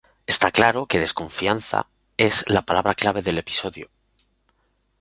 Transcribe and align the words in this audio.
Está 0.33 0.47
claro 0.57 0.87
que 0.89 0.97
desconfianza 1.03 1.85
es 2.17 2.43
la 2.49 2.63
palabra 2.63 2.95
clave 2.95 3.21
del 3.21 3.37
episodio. 3.37 3.91